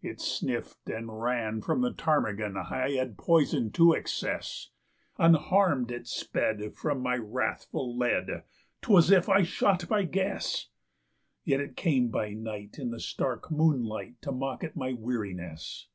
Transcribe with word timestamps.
"It 0.00 0.18
sniffed 0.22 0.88
and 0.88 1.20
ran 1.20 1.60
from 1.60 1.82
the 1.82 1.92
ptarmigan 1.92 2.56
I 2.56 2.92
had 2.92 3.18
poisoned 3.18 3.74
to 3.74 3.92
excess; 3.92 4.70
Unharmed 5.18 5.90
it 5.90 6.06
sped 6.06 6.74
from 6.74 7.02
my 7.02 7.16
wrathful 7.16 7.94
lead 7.94 8.44
('twas 8.80 9.10
as 9.10 9.10
if 9.18 9.28
I 9.28 9.42
shot 9.42 9.86
by 9.86 10.04
guess); 10.04 10.70
Yet 11.44 11.60
it 11.60 11.76
came 11.76 12.08
by 12.08 12.30
night 12.32 12.78
in 12.78 12.92
the 12.92 12.98
stark 12.98 13.50
moonlight 13.50 14.22
to 14.22 14.32
mock 14.32 14.64
at 14.64 14.74
my 14.74 14.94
weariness. 14.94 15.88